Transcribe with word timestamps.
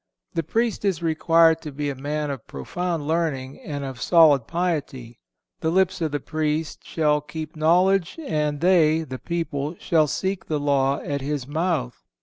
The 0.33 0.41
Priest 0.41 0.83
is 0.83 1.03
required 1.03 1.61
to 1.61 1.71
be 1.71 1.91
a 1.91 1.95
man 1.95 2.31
of 2.31 2.47
profound 2.47 3.07
learning 3.07 3.59
and 3.61 3.83
of 3.83 4.01
solid 4.01 4.47
piety. 4.47 5.19
"The 5.59 5.69
lips 5.69 6.01
of 6.01 6.11
the 6.11 6.19
Priest 6.19 6.83
shall 6.83 7.21
keep 7.21 7.55
knowledge, 7.55 8.17
and 8.23 8.61
they 8.61 9.03
(the 9.03 9.19
people) 9.19 9.75
shall 9.77 10.07
seek 10.07 10.47
the 10.47 10.59
law 10.59 10.99
at 11.01 11.21
his 11.21 11.45
mouth." 11.45 12.01